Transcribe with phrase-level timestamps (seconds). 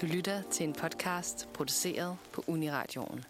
[0.00, 3.24] Du lytter til en podcast produceret på Uniradioen.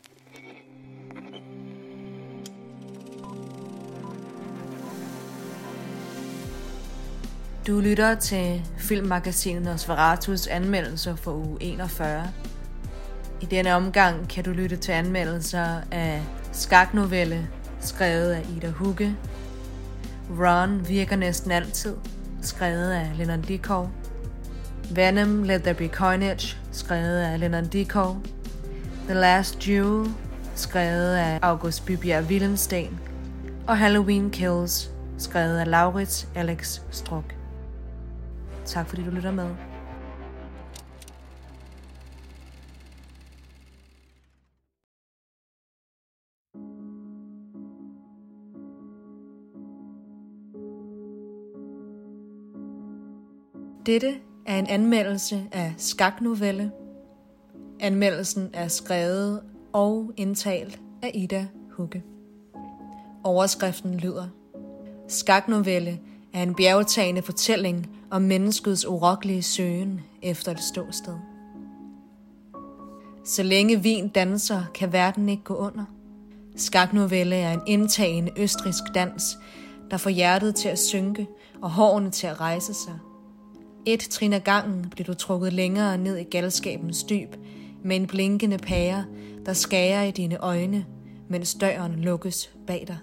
[7.67, 12.33] Du lytter til filmmagasinet Nosferatus anmeldelser for uge 41.
[13.41, 17.49] I denne omgang kan du lytte til anmeldelser af skaknovelle,
[17.81, 19.17] skrevet af Ida Hugge.
[20.31, 21.97] Ron virker næsten altid,
[22.43, 23.91] skrevet af Leonard Dikov.
[24.95, 28.17] Venom, Let There Be Coinage, skrevet af Leonard Dikov.
[29.05, 30.11] The Last Jewel,
[30.55, 33.01] skrevet af August Bybjerg Willemsten.
[33.69, 37.35] Og Halloween Kills, skrevet af Laurits Alex Struk.
[38.65, 39.51] Tak fordi du lytter med.
[53.87, 56.71] Dette er en anmeldelse af skaknovelle.
[57.81, 59.41] Anmeldelsen er skrevet
[59.73, 62.03] og indtalt af Ida Hugge.
[63.25, 64.27] Overskriften lyder
[65.09, 65.99] Skaknovelle
[66.35, 71.17] er en bjergtagende fortælling om menneskets urokkelige søgen efter et ståsted.
[73.25, 75.85] Så længe vin danser, kan verden ikke gå under.
[76.57, 79.39] Skaknovelle er en indtagende østrisk dans,
[79.91, 81.27] der får hjertet til at synke
[81.63, 82.99] og hårene til at rejse sig.
[83.87, 87.35] Et trin ad gangen bliver du trukket længere ned i galskabens dyb
[87.85, 89.05] med en blinkende pære,
[89.47, 90.87] der skærer i dine øjne,
[91.29, 92.99] mens døren lukkes bag dig.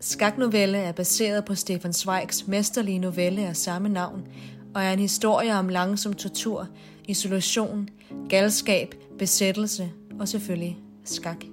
[0.00, 4.26] Skaknovelle er baseret på Stefan Zweigs mesterlige novelle af samme navn,
[4.74, 6.68] og er en historie om langsom tortur,
[7.08, 7.88] isolation,
[8.28, 9.90] galskab, besættelse
[10.20, 11.44] og selvfølgelig skak.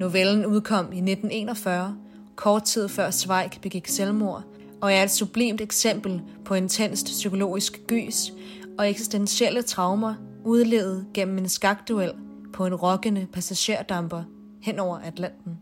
[0.00, 1.96] Novellen udkom i 1941,
[2.36, 4.44] kort tid før Zweig begik selvmord,
[4.84, 8.32] og er et sublimt eksempel på intenst psykologisk gys
[8.78, 12.12] og eksistentielle traumer udlevet gennem en skakduel
[12.52, 14.22] på en rokkende passagerdamper
[14.62, 15.58] hen over Atlanten.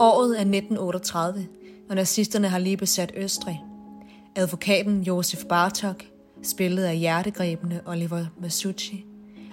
[0.00, 1.46] Året er 1938,
[1.88, 3.62] og nazisterne har lige besat Østrig.
[4.36, 6.04] Advokaten Josef Bartok,
[6.42, 9.04] spillet af hjertegrebende Oliver Masucci,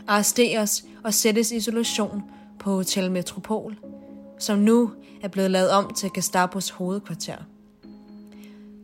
[0.07, 2.23] arresteres og sættes i isolation
[2.59, 3.77] på Hotel Metropol,
[4.39, 4.91] som nu
[5.21, 7.37] er blevet lavet om til Gestapos hovedkvarter.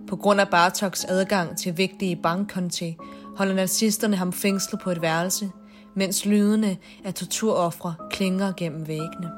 [0.08, 2.98] På grund af Bartoks adgang til vigtige bankkonti,
[3.38, 5.50] holder nazisterne ham fængslet på et værelse,
[5.96, 9.32] mens lydene af torturoffre klinger gennem væggene.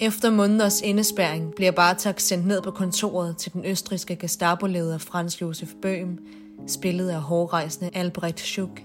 [0.00, 5.72] Efter måneders indespæring bliver Bartok sendt ned på kontoret til den østriske Gestapo-leder Franz Josef
[5.82, 6.18] Bøhm,
[6.66, 8.82] spillet af hårdrejsende Albrecht Schuck.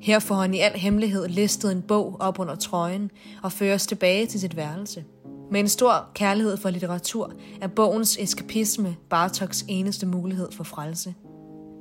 [0.00, 3.10] Her får han i al hemmelighed listet en bog op under trøjen
[3.42, 5.04] og føres tilbage til sit værelse.
[5.50, 11.14] Med en stor kærlighed for litteratur er bogens eskapisme Bartoks eneste mulighed for frelse.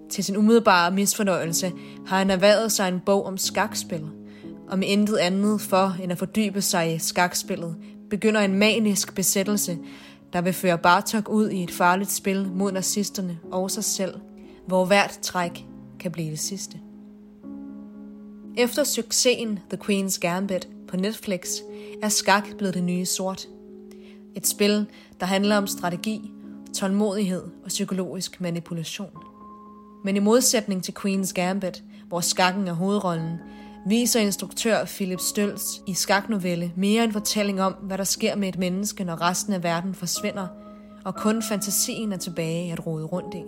[0.09, 1.72] Til sin umiddelbare misfornøjelse
[2.07, 4.07] har han erhvervet sig en bog om skakspil,
[4.69, 7.75] og med intet andet for end at fordybe sig i skakspillet,
[8.09, 9.78] begynder en manisk besættelse,
[10.34, 14.13] der vil føre Bartok ud i et farligt spil mod nazisterne og sig selv,
[14.68, 15.66] hvor hvert træk
[16.00, 16.78] kan blive det sidste.
[18.57, 21.47] Efter succesen The Queen's Gambit på Netflix
[22.01, 23.47] er skak blevet det nye sort.
[24.36, 24.86] Et spil,
[25.20, 26.32] der handler om strategi,
[26.74, 29.12] tålmodighed og psykologisk manipulation.
[30.04, 33.38] Men i modsætning til Queen's Gambit, hvor skakken er hovedrollen,
[33.88, 38.60] viser instruktør Philip Stølz i skaknovelle mere en fortælling om, hvad der sker med et
[38.60, 40.48] menneske, når resten af verden forsvinder,
[41.06, 43.44] og kun fantasien er tilbage at rode rundt i.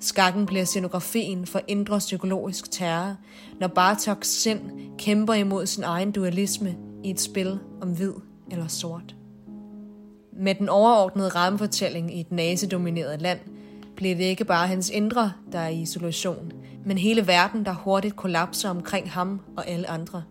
[0.00, 3.16] Skakken bliver scenografien for indre psykologisk terror,
[3.60, 4.60] når Bartoks sind
[4.98, 8.12] kæmper imod sin egen dualisme i et spil om hvid
[8.50, 9.14] eller sort.
[10.42, 13.38] Med den overordnede rammefortælling i et nasedomineret land,
[13.96, 16.52] bliver det ikke bare hans indre, der er i isolation,
[16.86, 20.22] men hele verden, der hurtigt kollapser omkring ham og alle andre.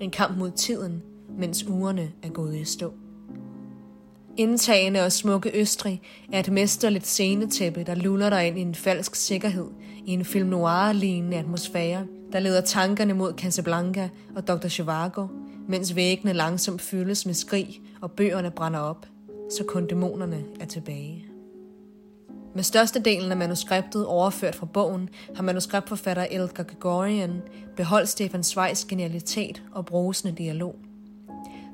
[0.00, 1.02] En kamp mod tiden,
[1.38, 2.92] mens ugerne er gået i stå.
[4.36, 9.14] Indtagende og smukke Østrig er et mesterligt scenetæppe, der luller dig ind i en falsk
[9.14, 9.66] sikkerhed
[10.04, 14.68] i en film noir-lignende atmosfære, der leder tankerne mod Casablanca og Dr.
[14.68, 15.26] Zhivago,
[15.68, 19.06] mens væggene langsomt fyldes med skrig og bøgerne brænder op,
[19.56, 21.26] så kun dæmonerne er tilbage.
[22.54, 27.42] Med størstedelen af manuskriptet overført fra bogen, har manuskriptforfatter Elgar Gregorian
[27.76, 30.76] beholdt Stefan Zweigs genialitet og brusende dialog.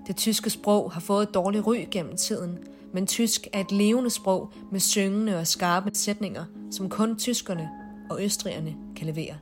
[0.06, 2.58] Det tyske sprog har fået et dårligt ry gennem tiden,
[2.92, 7.68] men tysk er et levende sprog med syngende og skarpe sætninger, som kun tyskerne
[8.10, 9.34] og østrigerne kan levere.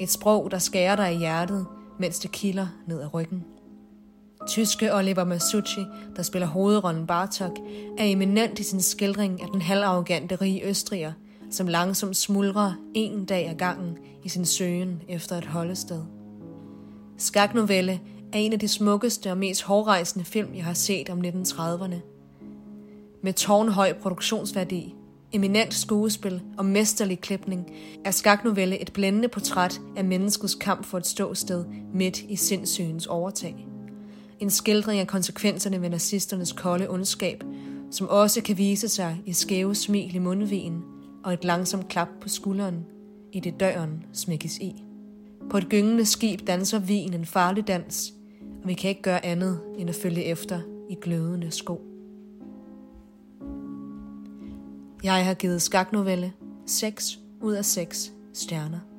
[0.00, 1.66] Et sprog, der skærer dig i hjertet,
[1.98, 3.44] mens det kilder ned ad ryggen.
[4.48, 5.86] Tyske Oliver Masucci,
[6.16, 7.58] der spiller hovedrollen Bartok,
[7.98, 11.12] er eminent i sin skildring af den halvarrogante rige østriger
[11.54, 16.02] som langsomt smuldrer en dag ad gangen i sin søgen efter et holdested.
[17.18, 18.00] Skaknovelle
[18.32, 21.96] er en af de smukkeste og mest hårrejsende film, jeg har set om 1930'erne.
[23.22, 24.94] Med tårnhøj produktionsværdi,
[25.32, 27.70] eminent skuespil og mesterlig klipning,
[28.04, 31.64] er skaknovelle et blændende portræt af menneskets kamp for et ståsted
[31.94, 33.73] midt i sindssygens overtag.
[34.44, 37.44] En skildring af konsekvenserne ved nazisternes kolde ondskab,
[37.90, 40.82] som også kan vise sig i skæve smil i mundvigen
[41.24, 42.84] og et langsomt klap på skulderen,
[43.32, 44.84] i det døren smækkes i.
[45.50, 48.12] På et gyngende skib danser vin en farlig dans,
[48.62, 51.80] og vi kan ikke gøre andet end at følge efter i glødende sko.
[55.02, 56.32] Jeg har givet skaknovelle
[56.66, 58.93] 6 ud af 6 stjerner.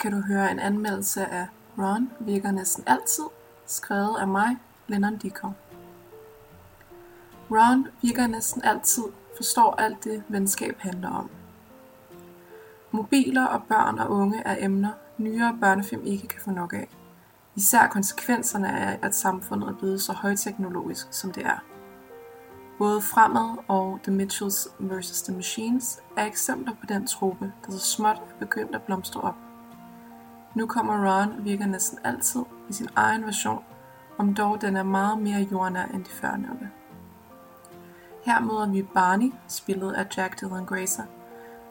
[0.00, 1.46] Kan du høre en anmeldelse af
[1.78, 3.24] Ron virker næsten altid,
[3.66, 4.56] skrevet af mig,
[4.88, 5.54] Lennon Dikov.
[7.50, 9.02] Ron virker næsten altid
[9.36, 11.30] forstår alt det, venskab handler om.
[12.90, 16.88] Mobiler og børn og unge er emner, nyere børnefilm ikke kan få nok af.
[17.56, 21.58] Især konsekvenserne af, at samfundet er blevet så højteknologisk, som det er.
[22.78, 25.22] Både Fremad og The Mitchells vs.
[25.22, 29.49] The Machines er eksempler på den trope, der så småt er begyndt at blomstre op.
[30.54, 33.64] Nu kommer Ron virker næsten altid i sin egen version,
[34.18, 36.70] om dog den er meget mere jordnær end de førnævnte.
[38.24, 41.02] Her møder vi Barney, spillet af Jack Dylan Grazer,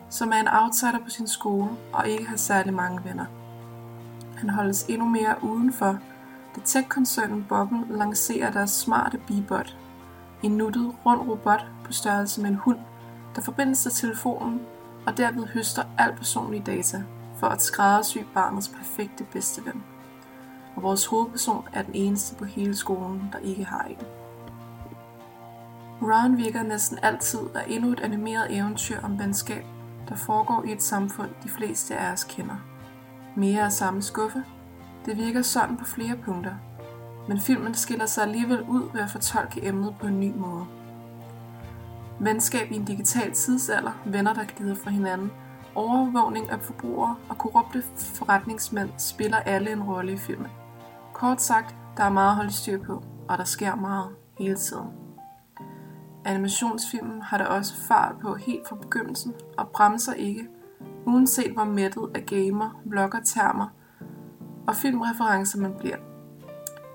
[0.09, 3.25] som er en outsider på sin skole og ikke har særlig mange venner.
[4.37, 5.99] Han holdes endnu mere udenfor,
[6.55, 9.77] da tech-koncernen Bobble lancerer deres smarte Bebot,
[10.43, 12.77] en nuttet rund robot på størrelse med en hund,
[13.35, 14.61] der forbindes til telefonen
[15.07, 17.03] og derved høster al personlige data
[17.39, 19.83] for at skræddersy barnets perfekte bedste ven.
[20.75, 23.97] Og vores hovedperson er den eneste på hele skolen, der ikke har en.
[26.01, 29.65] Ron virker næsten altid af endnu et animeret eventyr om venskab,
[30.09, 32.55] der foregår i et samfund, de fleste af os kender.
[33.35, 34.43] Mere af samme skuffe.
[35.05, 36.53] Det virker sådan på flere punkter,
[37.27, 40.65] men filmen skiller sig alligevel ud ved at fortolke emnet på en ny måde.
[42.19, 45.31] Venskab i en digital tidsalder, venner der glider fra hinanden,
[45.75, 50.51] overvågning af forbrugere og korrupte forretningsmænd spiller alle en rolle i filmen.
[51.13, 54.87] Kort sagt, der er meget at holde styr på, og der sker meget hele tiden.
[56.25, 60.47] Animationsfilmen har da også fart på helt fra begyndelsen og bremser ikke,
[61.05, 63.67] uanset hvor mættet af gamer, blogger-termer
[64.67, 65.97] og filmreferencer man bliver.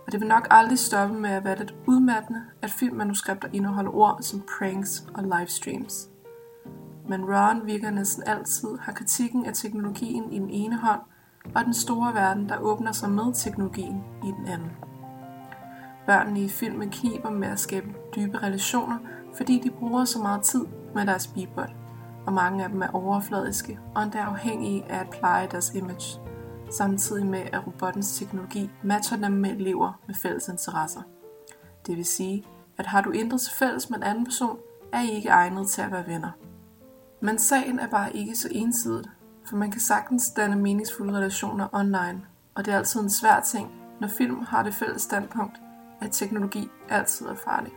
[0.06, 4.18] Og det vil nok aldrig stoppe med at være lidt udmattende, at filmmanuskripter indeholder ord
[4.20, 6.08] som pranks og livestreams.
[7.08, 11.00] Men Ron virker næsten altid har kritikken af teknologien i den ene hånd,
[11.54, 14.70] og den store verden, der åbner sig med teknologien i den anden.
[16.06, 18.98] Børnene i filmen kniber med at skabe dybe relationer,
[19.36, 20.64] fordi de bruger så meget tid
[20.94, 21.64] med deres bibel,
[22.26, 26.20] og mange af dem er overfladiske og endda afhængige af at pleje deres image,
[26.70, 31.02] samtidig med at robottens teknologi matcher dem med elever med fælles interesser.
[31.86, 32.44] Det vil sige,
[32.78, 34.58] at har du intet til fælles med en anden person,
[34.92, 36.30] er I ikke egnet til at være venner.
[37.24, 39.08] Men sagen er bare ikke så ensidigt,
[39.44, 42.22] for man kan sagtens danne meningsfulde relationer online,
[42.54, 45.60] og det er altid en svær ting, når film har det fælles standpunkt,
[46.00, 47.72] at teknologi altid er farlig.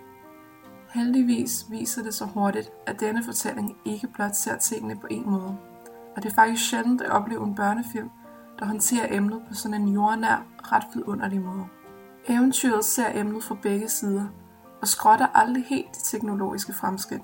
[0.94, 5.58] Heldigvis viser det så hurtigt, at denne fortælling ikke blot ser tingene på en måde,
[6.16, 8.10] og det er faktisk sjældent at opleve en børnefilm,
[8.60, 11.66] der håndterer emnet på sådan en jordnær, ret vidunderlig måde.
[12.28, 14.26] Eventyret ser emnet fra begge sider,
[14.82, 17.24] og skrotter aldrig helt de teknologiske fremskridt,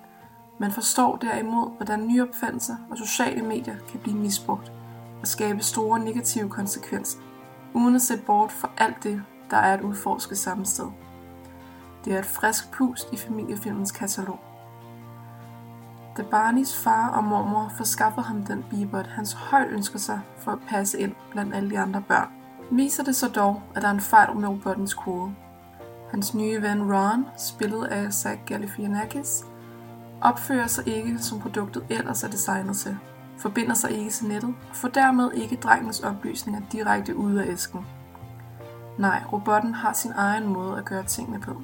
[0.63, 4.71] man forstår derimod, hvordan nye opfindelser og sociale medier kan blive misbrugt
[5.21, 7.19] og skabe store negative konsekvenser,
[7.73, 10.85] uden at sætte bort for alt det, der er at udforske samme sted.
[12.05, 14.39] Det er et frisk pust i familiefilmens katalog.
[16.17, 20.51] Da Barneys far og mormor forskaffer ham den bibot, han så højt ønsker sig for
[20.51, 22.29] at passe ind blandt alle de andre børn,
[22.71, 25.35] viser det så dog, at der er en fejl med robottens kode.
[26.11, 29.43] Hans nye ven Ron, spillet af Zach Galifianakis,
[30.23, 32.97] opfører sig ikke, som produktet ellers er designet til,
[33.37, 37.85] forbinder sig ikke til nettet og får dermed ikke drengens oplysninger direkte ud af æsken.
[38.97, 41.61] Nej, robotten har sin egen måde at gøre tingene på.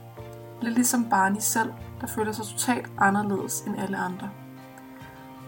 [0.61, 4.29] Lidt ligesom Barney selv, der føler sig totalt anderledes end alle andre.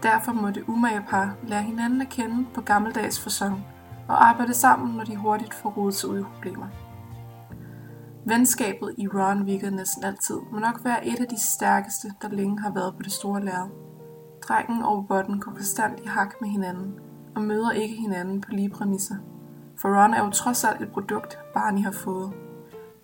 [0.02, 3.66] Derfor må det umage par lære hinanden at kende på gammeldags fasong
[4.08, 6.66] og arbejde sammen, når de hurtigt får rodet sig ud i problemer.
[8.26, 12.60] Venskabet i Ron virkede næsten altid, må nok være et af de stærkeste, der længe
[12.60, 13.68] har været på det store lærred.
[14.48, 16.94] Drengen og robotten går konstant i hak med hinanden,
[17.34, 19.14] og møder ikke hinanden på lige præmisser.
[19.78, 22.32] For Ron er jo trods alt et produkt, Barney har fået.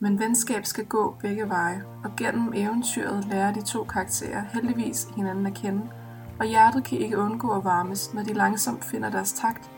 [0.01, 5.47] Men venskab skal gå begge veje, og gennem eventyret lærer de to karakterer heldigvis hinanden
[5.47, 5.83] at kende,
[6.41, 9.71] og hjertet kan ikke undgå at varmes, når de langsomt finder deres takt,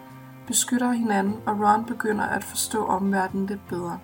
[0.46, 3.98] beskytter hinanden, og Ron begynder at forstå omverdenen lidt bedre.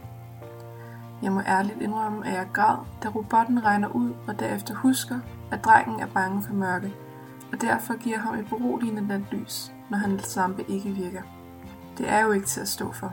[1.23, 5.19] Jeg må ærligt indrømme, at jeg græd, da robotten regner ud og derefter husker,
[5.53, 6.95] at drengen er bange for mørke,
[7.53, 11.23] og derfor giver ham et beroligende land lys, når hans lampe ikke virker.
[11.99, 13.13] Det er jo ikke til at stå for.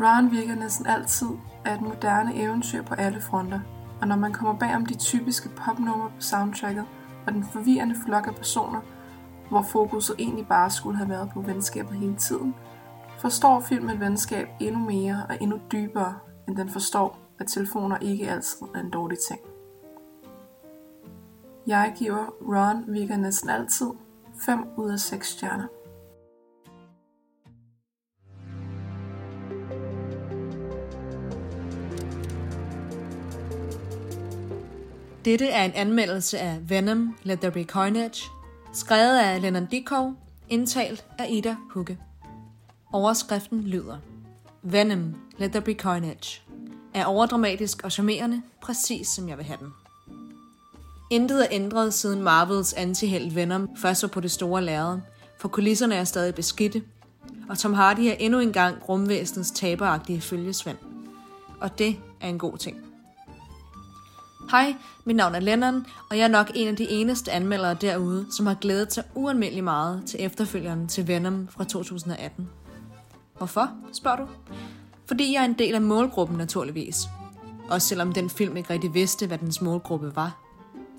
[0.00, 1.28] Ron virker næsten altid
[1.64, 3.60] af et moderne eventyr på alle fronter,
[4.00, 6.84] og når man kommer bag om de typiske popnumre på soundtracket
[7.26, 8.80] og den forvirrende flok af personer,
[9.48, 12.54] hvor fokuset egentlig bare skulle have været på venskabet hele tiden,
[13.18, 16.14] forstår filmen venskab endnu mere og endnu dybere,
[16.48, 19.40] end den forstår, at telefoner ikke altid er en dårlig ting.
[21.66, 23.86] Jeg giver Ron virker næsten altid
[24.46, 25.66] 5 ud af 6 stjerner.
[35.24, 38.30] Dette er en anmeldelse af Venom Let There Be Carnage,
[38.72, 40.14] skrevet af Lennon Dikov,
[40.48, 41.98] indtalt af Ida Hugge.
[42.92, 43.98] Overskriften lyder
[44.62, 46.42] Venom Let There Be Carnage
[46.94, 49.68] er overdramatisk og charmerende, præcis som jeg vil have den.
[51.10, 54.98] Intet er ændret siden Marvels antihelt Venom først var på det store lærred,
[55.40, 56.82] for kulisserne er stadig beskidte,
[57.48, 60.78] og Tom Hardy er endnu engang rumvæsenets taberagtige følgesvend.
[61.60, 62.76] Og det er en god ting.
[64.50, 64.74] Hej,
[65.04, 68.46] mit navn er Lennon, og jeg er nok en af de eneste anmeldere derude, som
[68.46, 72.48] har glædet sig ualmindelig meget til efterfølgeren til Venom fra 2018.
[73.38, 74.26] Hvorfor, spørger du?
[75.06, 77.08] Fordi jeg er en del af målgruppen naturligvis.
[77.70, 80.42] Også selvom den film ikke rigtig vidste, hvad dens målgruppe var.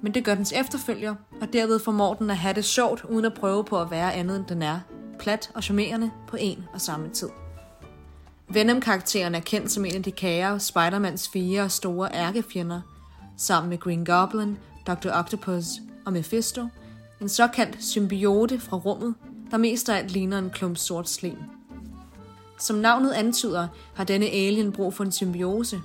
[0.01, 3.33] Men det gør dens efterfølger, og derved formår den at have det sjovt, uden at
[3.33, 4.79] prøve på at være andet end den er.
[5.19, 7.29] Plat og charmerende på en og samme tid.
[8.47, 12.81] Venom-karakteren er kendt som en af de kære Spider-Mans fire store ærkefjender,
[13.37, 15.09] sammen med Green Goblin, Dr.
[15.13, 15.65] Octopus
[16.05, 16.67] og Mephisto,
[17.21, 19.15] en såkaldt symbiote fra rummet,
[19.51, 21.37] der mest af alt ligner en klump sort slim.
[22.59, 25.81] Som navnet antyder, har denne alien brug for en symbiose,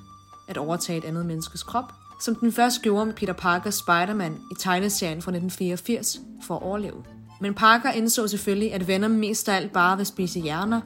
[0.48, 4.54] at overtage et andet menneskes krop, som den først gjorde med Peter Parkers Spider-Man i
[4.58, 7.04] tegneserien fra 1984 for at overleve.
[7.40, 10.80] Men Parker indså selvfølgelig, at Venom mest af alt bare vil spise hjerner,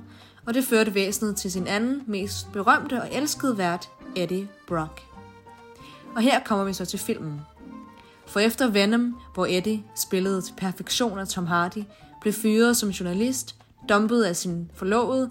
[0.47, 5.03] og det førte væsenet til sin anden, mest berømte og elskede vært, Eddie Brock.
[6.17, 7.41] Og her kommer vi så til filmen.
[8.27, 11.83] For efter Venom, hvor Eddie, spillede til perfektion af Tom Hardy,
[12.21, 13.55] blev fyret som journalist,
[13.89, 15.31] dumpet af sin forlovede,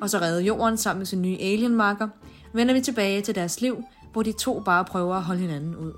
[0.00, 2.08] og så redde jorden sammen med sin nye alienmarker,
[2.52, 5.92] vender vi tilbage til deres liv, hvor de to bare prøver at holde hinanden ud.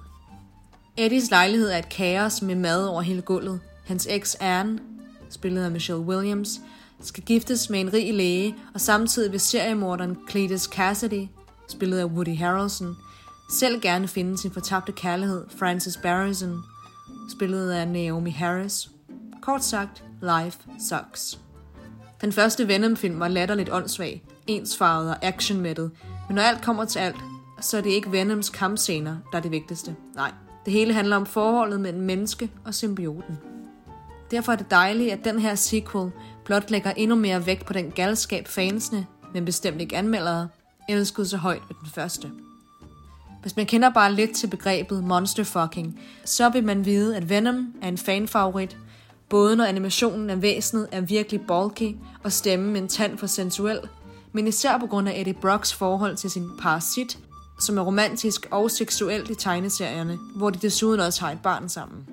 [0.96, 3.60] Eddies lejlighed er et kaos med mad over hele gulvet.
[3.86, 4.78] Hans eks Anne,
[5.30, 6.60] spillet af Michelle Williams,
[7.00, 11.26] skal giftes med en rig læge, og samtidig vil seriemorderen Cletus Cassidy,
[11.68, 12.96] spillet af Woody Harrelson,
[13.50, 16.62] selv gerne finde sin fortabte kærlighed, Frances Barrison,
[17.30, 18.90] spillet af Naomi Harris.
[19.42, 21.45] Kort sagt, life sucks.
[22.20, 25.90] Den første Venom-film var latterligt åndssvag, ensfarvet og actionmættet,
[26.28, 27.16] men når alt kommer til alt,
[27.60, 29.96] så er det ikke Venoms kampscener, der er det vigtigste.
[30.14, 30.32] Nej,
[30.64, 33.38] det hele handler om forholdet mellem menneske og symbioten.
[34.30, 36.10] Derfor er det dejligt, at den her sequel
[36.44, 40.48] blot lægger endnu mere vægt på den galskab fansene, men bestemt ikke anmeldere,
[40.88, 42.30] elskede så højt ved den første.
[43.42, 47.74] Hvis man kender bare lidt til begrebet monster fucking, så vil man vide, at Venom
[47.82, 48.76] er en fanfavorit,
[49.28, 53.80] både når animationen af væsenet er virkelig bulky og stemmen en tand for sensuel,
[54.32, 57.18] men især på grund af Eddie Brocks forhold til sin parasit,
[57.60, 62.06] som er romantisk og seksuelt i tegneserierne, hvor de desuden også har et barn sammen.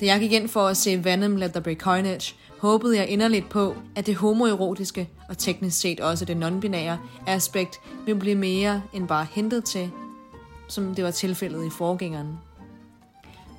[0.00, 3.48] Da jeg gik ind for at se Venom Let There Be Carnage, håbede jeg inderligt
[3.48, 6.96] på, at det homoerotiske og teknisk set også det non-binære
[7.26, 9.90] aspekt ville blive mere end bare hentet til,
[10.68, 12.28] som det var tilfældet i forgængeren.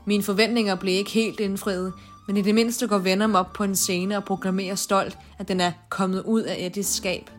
[0.05, 1.93] Mine forventninger blev ikke helt indfriet,
[2.27, 5.61] men i det mindste går Venom op på en scene og proklamerer stolt, at den
[5.61, 7.29] er kommet ud af Eddies skab.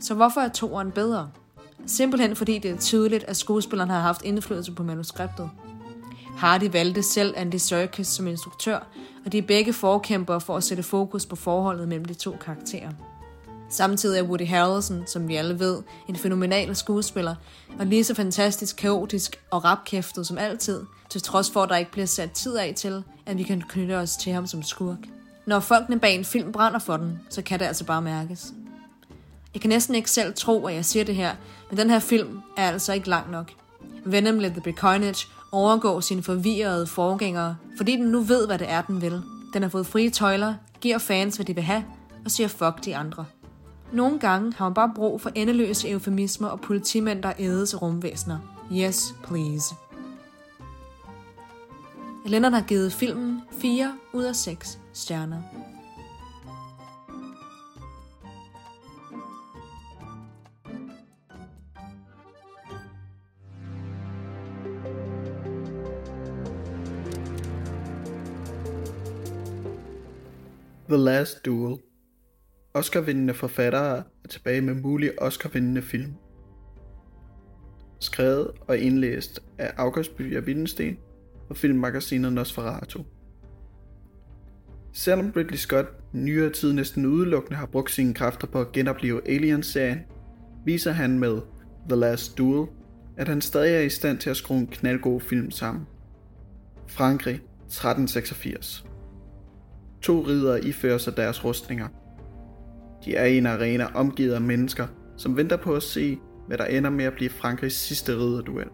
[0.00, 1.30] Så hvorfor er toeren bedre?
[1.86, 5.50] Simpelthen fordi det er tydeligt, at skuespilleren har haft indflydelse på manuskriptet.
[6.36, 8.78] Hardy valgte selv Andy Serkis som instruktør,
[9.24, 12.90] og de er begge forkæmpere for at sætte fokus på forholdet mellem de to karakterer.
[13.70, 17.34] Samtidig er Woody Harrelson, som vi alle ved, en fænomenal skuespiller,
[17.78, 21.90] og lige så fantastisk kaotisk og rapkæftet som altid, til trods for, at der ikke
[21.90, 24.98] bliver sat tid af til, at vi kan knytte os til ham som skurk.
[25.46, 28.52] Når folkene bag en film brænder for den, så kan det altså bare mærkes.
[29.54, 31.34] Jeg kan næsten ikke selv tro, at jeg siger det her,
[31.70, 33.52] men den her film er altså ikke lang nok.
[34.04, 38.70] Venom Let The Be Carnage overgår sine forvirrede forgængere, fordi den nu ved, hvad det
[38.70, 39.22] er, den vil.
[39.52, 41.84] Den har fået frie tøjler, giver fans, hvad de vil have,
[42.24, 43.24] og siger fuck de andre.
[43.92, 48.38] Nogle gange har man bare brug for endeløse eufemismer og politimænd, der ædes rumvæsener.
[48.72, 49.74] Yes, please.
[52.26, 55.42] Lennon har givet filmen 4 ud af 6 stjerner.
[70.88, 71.78] The Last Duel.
[72.76, 76.12] Oscar-vindende forfattere er tilbage med mulige Oscar-vindende film.
[78.00, 80.96] Skrevet og indlæst af August Byer Wittensten
[81.48, 83.02] og filmmagasinet Nosferatu.
[84.92, 90.00] Selvom Ridley Scott nyere tid næsten udelukkende har brugt sine kræfter på at genopleve Alien-serien,
[90.64, 91.40] viser han med
[91.88, 92.68] The Last Duel,
[93.16, 95.86] at han stadig er i stand til at skrue en knaldgod film sammen.
[96.86, 98.84] Frankrig 1386
[100.02, 101.88] To ridere ifører sig deres rustninger.
[103.04, 104.86] De er i en arena omgivet af mennesker,
[105.16, 108.68] som venter på at se, hvad der ender med at blive Frankrigs sidste ridderduel.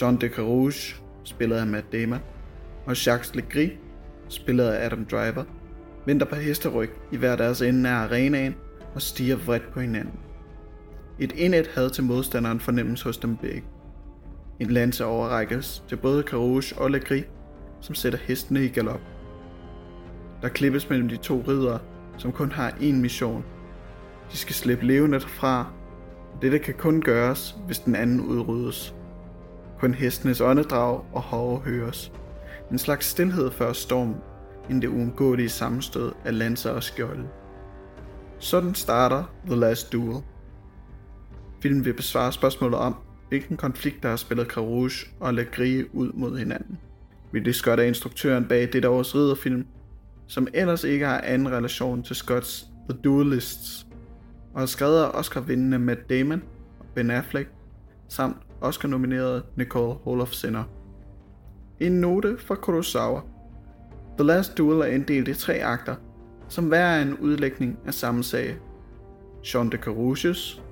[0.00, 0.94] Jean de Carouge,
[1.24, 2.20] spillet af Matt Damon,
[2.86, 3.72] og Jacques Legris,
[4.28, 5.44] spillet af Adam Driver,
[6.06, 8.54] venter på hesteryg i hver deres ende af arenaen
[8.94, 10.18] og stiger vredt på hinanden.
[11.18, 13.64] Et indet had til modstanderen fornemmes hos dem begge.
[14.60, 17.24] En lanse overrækkes til både Carouge og Legris,
[17.80, 19.00] som sætter hestene i galop.
[20.42, 21.78] Der klippes mellem de to ridere,
[22.22, 23.44] som kun har én mission.
[24.32, 25.66] De skal slippe levende fra.
[26.42, 28.94] Dette kan kun gøres, hvis den anden udryddes.
[29.78, 32.12] Kun hestenes åndedrag og hove høres.
[32.70, 34.14] En slags stillhed før storm,
[34.70, 37.28] end det uundgåelige sammenstød af lanser og skjolde.
[38.38, 40.22] Sådan starter The Last Duel.
[41.62, 42.94] Filmen vil besvare spørgsmålet om,
[43.28, 46.78] hvilken konflikt der har spillet Carouge og Legris ud mod hinanden.
[47.34, 49.66] Ridley Scott er instruktøren bag dette års ridderfilm,
[50.32, 53.86] som ellers ikke har anden relation til Scotts The Duelists,
[54.54, 56.42] og er skrevet af Oscar-vindende Matt Damon
[56.80, 57.50] og Ben Affleck,
[58.08, 60.64] samt Oscar-nomineret Nicole Holofcener.
[61.80, 63.20] En note fra Kurosawa.
[64.18, 65.94] The Last Duel er inddelt i tre akter,
[66.48, 68.56] som hver er en udlægning af samme sag.
[69.54, 70.62] Jean de Carouges,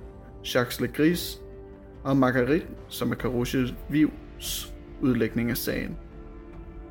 [0.54, 1.40] Jacques Le Gris
[2.04, 5.96] og Marguerite, som er Carouges Vivs udlægning af sagen.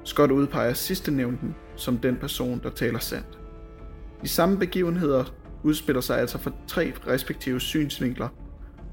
[0.04, 3.40] Scott udpeger sidste nævnten som den person, der taler sandt.
[4.22, 5.24] De samme begivenheder
[5.64, 8.28] udspiller sig altså fra tre respektive synsvinkler,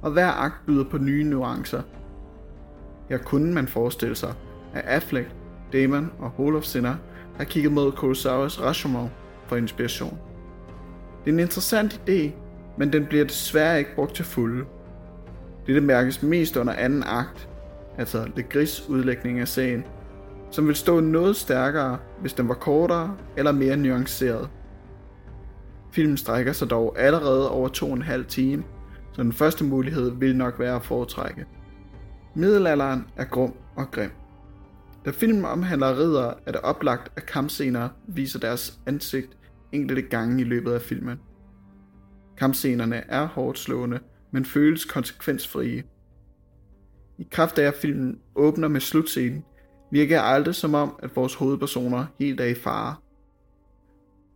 [0.03, 1.83] og hver akt byder på nye nuancer.
[3.09, 4.35] Her kunne man forestille sig,
[4.75, 5.31] at Affleck,
[5.73, 6.95] Damon og Holof Sinner
[7.37, 9.11] har kigget mod Kurosawas Rashomon
[9.47, 10.19] for inspiration.
[11.25, 12.31] Det er en interessant idé,
[12.79, 14.65] men den bliver desværre ikke brugt til fulde.
[15.67, 17.49] Dette mærkes mest under anden akt,
[17.99, 19.85] altså Legris udlægning af sagen,
[20.51, 24.49] som vil stå noget stærkere, hvis den var kortere eller mere nuanceret.
[25.93, 28.65] Filmen strækker sig dog allerede over to og en halv time,
[29.13, 31.47] så den første mulighed vil nok være at foretrække.
[32.35, 34.11] Middelalderen er grum og grim.
[35.05, 39.37] Da filmen omhandler ridder, er det oplagt, at kampscener viser deres ansigt
[39.73, 41.21] enkelte gange i løbet af filmen.
[42.37, 43.99] Kampscenerne er hårdt slående,
[44.31, 45.85] men føles konsekvensfrie.
[47.19, 49.45] I kraft af at filmen åbner med slutscenen,
[49.91, 52.95] virker aldrig som om, at vores hovedpersoner helt er i fare.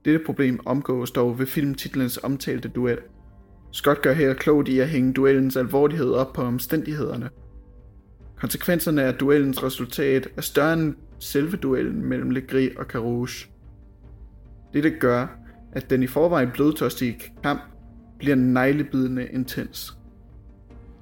[0.05, 2.99] Dette problem omgås dog ved filmtitlens omtalte duel.
[3.73, 7.31] Scott gør her klogt i at hænge duellens alvorlighed op på omstændighederne.
[8.41, 13.49] Konsekvenserne af duellens resultat er større end selve duellen mellem Legris og Carouge.
[14.73, 15.27] Dette gør,
[15.73, 17.61] at den i forvejen blodtørstige kamp
[18.19, 19.99] bliver neglebidende intens.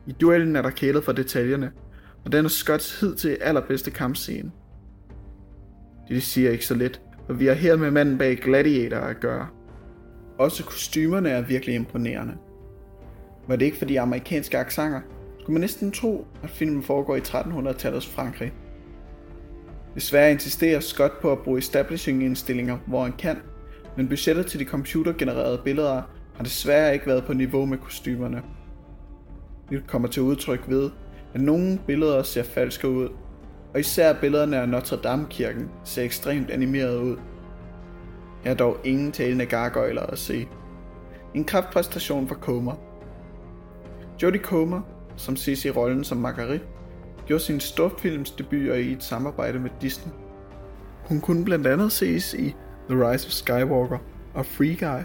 [0.07, 1.73] I duellen er der kælet for detaljerne,
[2.25, 4.51] og den er Scotts hidtil allerbedste kampscene.
[6.09, 9.47] Det siger ikke så lidt, for vi har her med manden bag Gladiator at gøre.
[10.39, 12.35] Også kostymerne er virkelig imponerende.
[13.49, 15.01] Var det ikke for de amerikanske aksanger,
[15.41, 18.53] skulle man næsten tro, at filmen foregår i 1300-tallets Frankrig.
[19.95, 23.37] Desværre insisterer Scott på at bruge establishing-indstillinger, hvor han kan,
[23.97, 26.03] men budgettet til de computergenererede billeder
[26.37, 28.43] har desværre ikke været på niveau med kostymerne.
[29.71, 30.91] Det kommer til udtryk ved,
[31.35, 33.09] at nogle billeder ser falske ud,
[33.75, 37.17] og især billederne af Notre Dame-kirken ser ekstremt animeret ud.
[38.45, 40.49] Jeg er dog ingen talende gargoyler at se.
[41.35, 42.75] En kraftpræstation for Comer.
[44.23, 44.81] Jodie Comer,
[45.17, 46.65] som ses i rollen som Marguerite,
[47.27, 50.13] gjorde sin storfilms debut i et samarbejde med Disney.
[51.05, 52.55] Hun kunne blandt andet ses i
[52.91, 53.99] The Rise of Skywalker
[54.35, 55.03] og Free Guy.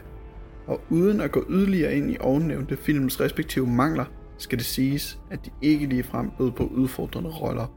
[0.68, 4.06] Og uden at gå yderligere ind i ovennævnte films respektive mangler,
[4.44, 7.68] skal det siges, at de ikke ligefrem bød på udfordrende roller.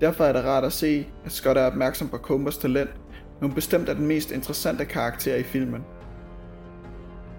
[0.00, 2.90] Derfor er det rart at se, at Scott er opmærksom på Combers talent,
[3.40, 5.84] men hun bestemt er den mest interessante karakter i filmen.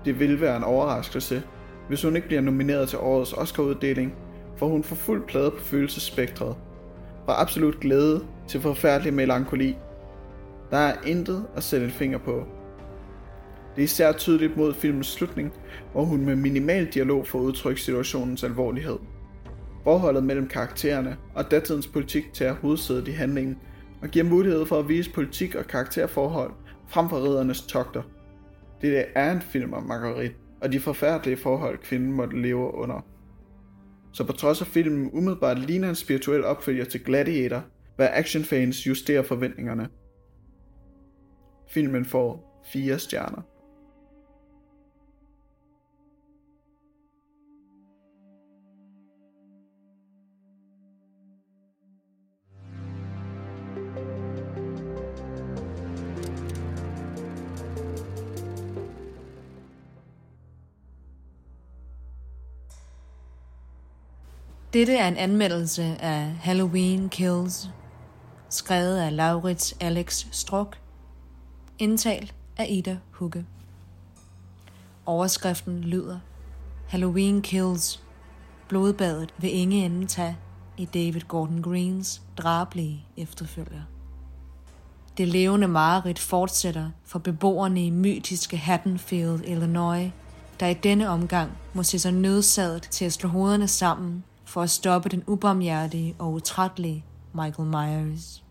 [0.05, 1.43] Det vil være en overraskelse,
[1.87, 4.13] hvis hun ikke bliver nomineret til årets Oscar-uddeling,
[4.57, 6.55] for hun får fuld plade på følelsesspektret.
[7.25, 9.77] Fra absolut glæde til forfærdelig melankoli.
[10.71, 12.43] Der er intet at sætte en finger på.
[13.75, 15.53] Det er især tydeligt mod filmens slutning,
[15.91, 18.97] hvor hun med minimal dialog får udtrykt situationens alvorlighed.
[19.83, 23.57] Forholdet mellem karaktererne og datidens politik tager hovedsædet i handlingen
[24.01, 26.51] og giver mulighed for at vise politik og karakterforhold
[26.87, 28.01] frem for riddernes togter.
[28.81, 33.05] Det er en film om Marguerite og de forfærdelige forhold kvinden måtte leve under.
[34.13, 37.63] Så på trods af filmen umiddelbart ligner en spirituel opfølger til Gladiator,
[37.95, 39.89] hvad actionfans justerer forventningerne.
[41.69, 43.41] Filmen får 4 stjerner.
[64.75, 67.69] Dette er en anmeldelse af Halloween Kills,
[68.49, 70.77] skrevet af Laurits Alex Struk,
[71.79, 73.45] indtalt af Ida Hugge.
[75.05, 76.19] Overskriften lyder
[76.87, 78.03] Halloween Kills,
[78.67, 80.37] blodbadet vil ingen ende tage
[80.77, 83.81] i David Gordon Greens drablige efterfølger.
[85.17, 90.11] Det levende mareridt fortsætter for beboerne i mytiske Haddonfield, Illinois,
[90.59, 94.69] der i denne omgang må se sig nødsaget til at slå hovederne sammen for at
[94.69, 98.43] stoppe den ubarmhjertige og utrættelige Michael Myers.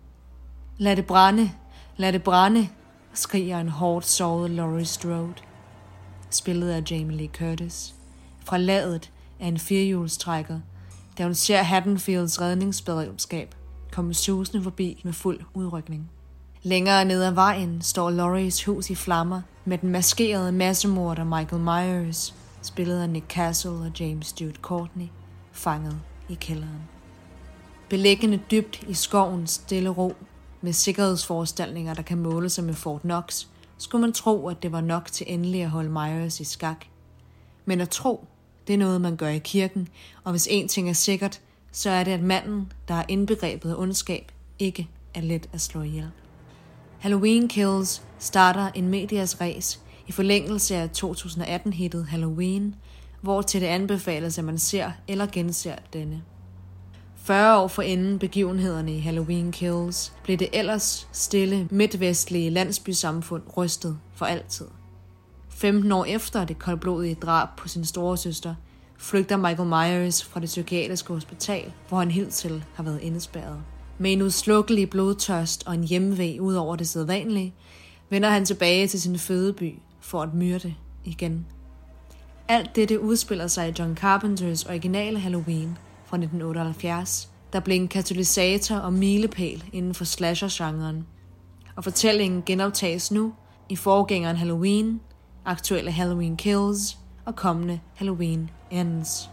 [0.79, 1.51] Lad det brænde,
[1.97, 2.69] lad det brænde,
[3.13, 5.35] skriger en hårdt såret Laurie Strode,
[6.31, 7.95] spillet af Jamie Lee Curtis,
[8.45, 10.61] fra ladet af en firehjulstrækker,
[11.19, 13.55] da hun ser Haddonfields redningsberedskab
[13.93, 16.11] komme susende forbi med fuld udrykning.
[16.63, 22.35] Længere ned ad vejen står Lauries hus i flammer med den maskerede massemorder Michael Myers,
[22.63, 25.07] spillet af Nick Castle og James Stewart Courtney,
[25.55, 26.83] fanget i kælderen.
[27.89, 30.15] Beliggende dybt i skovens stille ro,
[30.61, 33.47] med sikkerhedsforanstaltninger, der kan måle sig med Fort Knox,
[33.79, 36.85] skulle man tro, at det var nok til endelig at holde Myers i skak.
[37.65, 38.27] Men at tro,
[38.67, 39.89] det er noget, man gør i kirken,
[40.25, 41.41] og hvis en ting er sikkert,
[41.73, 45.83] så er det, at manden, der er indbegrebet af ondskab, ikke er let at slå
[45.83, 46.11] ihjel.
[46.99, 52.75] Halloween Kills starter en medias race i forlængelse af 2018-hittet Halloween,
[53.25, 56.23] hvor til det anbefales, at man ser eller genser denne.
[57.17, 64.27] 40 år forinden begivenhederne i Halloween Kills blev det ellers stille midtvestlige landsbysamfund rystet for
[64.27, 64.67] altid.
[65.49, 68.55] 15 år efter det koldblodige drab på sin store søster,
[68.99, 73.59] flygter Michael Myers fra det psykiatriske hospital, hvor han helt til har været indespærret.
[73.99, 77.55] Med en udslukkelig blodtørst og en hjemmevæg ud over det sædvanlige,
[78.11, 81.47] vender han tilbage til sin fødeby for at myrde igen.
[82.49, 88.77] Alt dette udspiller sig i John Carpenters originale Halloween fra 1978, der blev en katalysator
[88.77, 91.07] og milepæl inden for slasher-genren.
[91.77, 93.33] Og fortællingen genoptages nu
[93.69, 95.01] i forgængeren Halloween,
[95.45, 99.31] aktuelle Halloween Kills og kommende Halloween Ends.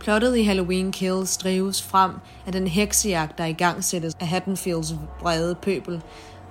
[0.00, 2.12] Plottet i Halloween Kills drives frem
[2.46, 6.02] af den heksejagt, der i gang sættes af Haddonfields brede pøbel,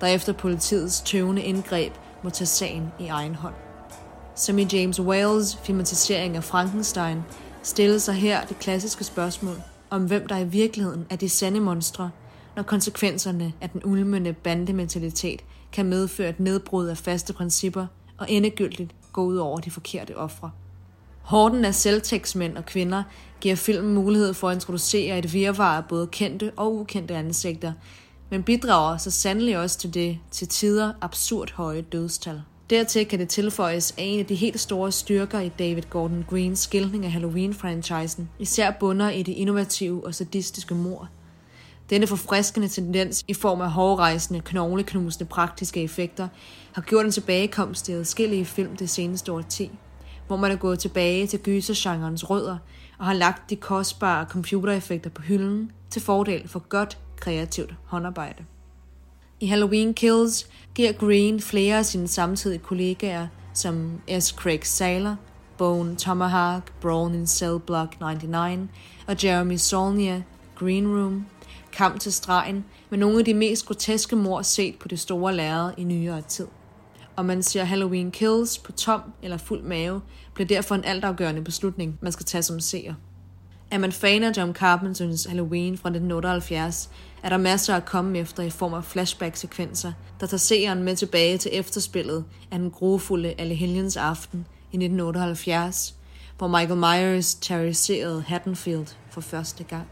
[0.02, 3.71] der efter politiets tøvende indgreb må tage sagen i egen hånd.
[4.36, 7.18] Som i James Wales filmatisering af Frankenstein,
[7.64, 9.56] stiller sig her det klassiske spørgsmål
[9.90, 12.12] om hvem der i virkeligheden er de sande monstre,
[12.56, 15.42] når konsekvenserne af den ulmende bandementalitet
[15.72, 20.52] kan medføre et nedbrud af faste principper og endegyldigt gå ud over de forkerte ofre.
[21.22, 23.04] Horden af selvtægtsmænd og kvinder
[23.42, 27.74] giver filmen mulighed for at introducere et virvar af både kendte og ukendte ansigter,
[28.30, 32.42] men bidrager så sandelig også til det til tider absurd høje dødstal.
[32.72, 36.60] Dertil kan det tilføjes, at en af de helt store styrker i David Gordon Greens
[36.60, 41.10] skildring af Halloween-franchisen især bunder i det innovative og sadistiske mor.
[41.90, 46.28] Denne forfriskende tendens i form af hårdrejsende, knogleknusende praktiske effekter
[46.74, 49.72] har gjort en tilbagekomst i adskillige film det seneste årti,
[50.28, 52.58] hvor man er gået tilbage til gysergenrens rødder
[53.00, 58.44] og har lagt de kostbare computereffekter på hylden til fordel for godt kreativt håndarbejde.
[59.42, 64.26] I Halloween Kills giver Green flere af sine samtidige kollegaer, som S.
[64.28, 65.16] Craig Saler,
[65.58, 68.70] Bone Tomahawk, Brawn in Cell Block 99
[69.08, 70.22] og Jeremy Saulnier,
[70.56, 71.26] Green Room,
[71.72, 75.72] kamp til stregen med nogle af de mest groteske mor set på det store lærred
[75.78, 76.48] i nyere tid.
[77.16, 80.02] Om man ser Halloween Kills på tom eller fuld mave,
[80.34, 82.94] bliver derfor en altafgørende beslutning, man skal tage som seer.
[83.72, 86.90] Er man fan af John Carpenters Halloween fra 1978,
[87.24, 91.38] er der masser at komme efter i form af flashback-sekvenser, der tager seeren med tilbage
[91.38, 95.96] til efterspillet af den grufulde Allehelgens aften i 1978,
[96.38, 99.88] hvor Michael Myers terroriserede Haddonfield for første gang.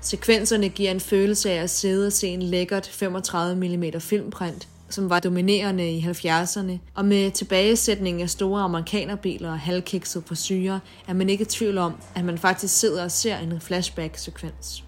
[0.00, 5.10] Sekvenserne giver en følelse af at sidde og se en lækkert 35 mm filmprint, som
[5.10, 11.28] var dominerende i 70'erne, og med tilbagesætning af store amerikanerbiler og halvkikset syre, er man
[11.28, 14.87] ikke i tvivl om, at man faktisk sidder og ser en flashback-sekvens.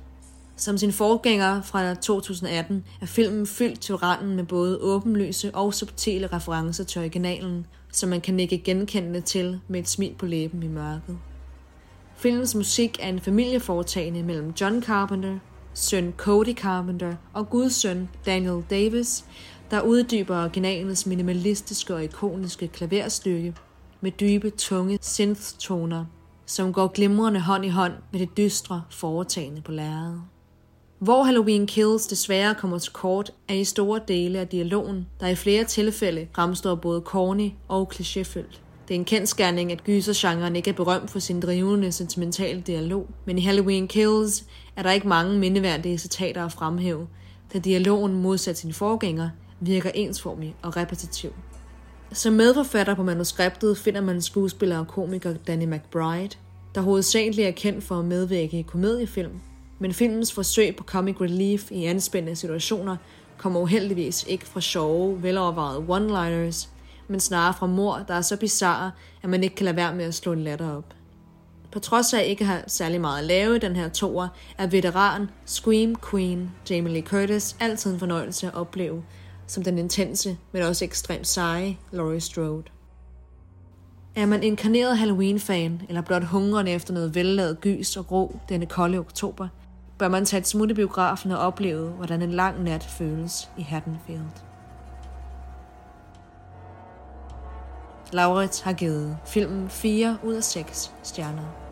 [0.61, 6.27] Som sin forgænger fra 2018 er filmen fyldt til randen med både åbenlyse og subtile
[6.27, 10.68] referencer til originalen, som man kan ikke genkendende til med et smil på læben i
[10.68, 11.18] mørket.
[12.16, 15.38] Filmens musik er en familieforetagende mellem John Carpenter,
[15.75, 19.25] søn Cody Carpenter og gudsøn Daniel Davis,
[19.70, 23.55] der uddyber originalens minimalistiske og ikoniske klaverstykke
[24.01, 26.05] med dybe, tunge synth-toner,
[26.46, 30.23] som går glimrende hånd i hånd med det dystre foretagende på lærredet.
[31.00, 35.34] Hvor Halloween Kills desværre kommer til kort, er i store dele af dialogen, der i
[35.34, 38.58] flere tilfælde fremstår både corny og klichéfyldt.
[38.88, 43.38] Det er en kendskærning, at gysergenren ikke er berømt for sin drivende sentimentale dialog, men
[43.38, 44.44] i Halloween Kills
[44.76, 47.06] er der ikke mange mindeværdige citater at fremhæve,
[47.52, 51.30] da dialogen modsat sin forgænger virker ensformig og repetitiv.
[52.12, 56.36] Som medforfatter på manuskriptet finder man skuespiller og komiker Danny McBride,
[56.74, 59.40] der hovedsageligt er kendt for at medvirke i komediefilm,
[59.80, 62.96] men filmens forsøg på comic relief i anspændende situationer
[63.38, 66.68] kommer uheldigvis ikke fra sjove, velovervejede one-liners,
[67.08, 68.90] men snarere fra mor, der er så bizarre,
[69.22, 70.94] at man ikke kan lade være med at slå en latter op.
[71.72, 74.66] På trods af at ikke har særlig meget at lave i den her toer, er
[74.66, 79.02] veteran Scream Queen Jamie Lee Curtis altid en fornøjelse at opleve,
[79.46, 82.62] som den intense, men også ekstremt seje Laurie Strode.
[84.14, 88.98] Er man inkarneret Halloween-fan, eller blot hungrende efter noget velladet gys og gro denne kolde
[88.98, 89.48] oktober,
[90.00, 93.62] bør man tage et smut i biografen og opleve, hvordan en lang nat føles i
[93.62, 94.30] Haddonfield.
[98.12, 101.69] Laurits har givet filmen 4 ud af 6 stjerner.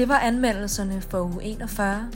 [0.00, 2.08] Det var anmeldelserne for uge 41.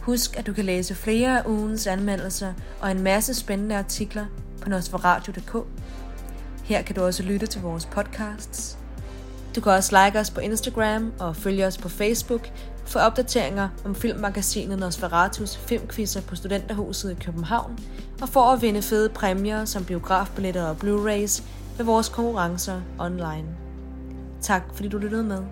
[0.00, 4.26] Husk, at du kan læse flere af ugens anmeldelser og en masse spændende artikler
[4.60, 5.66] på nosferadio.dk.
[6.64, 8.78] Her kan du også lytte til vores podcasts.
[9.56, 12.50] Du kan også like os på Instagram og følge os på Facebook
[12.84, 17.78] for opdateringer om filmmagasinet Nosferatus filmquizzer på Studenterhuset i København
[18.22, 21.42] og for at vinde fede præmier som biografbilletter og Blu-rays
[21.76, 23.46] ved vores konkurrencer online.
[24.40, 25.42] Tak fordi du lyttede med.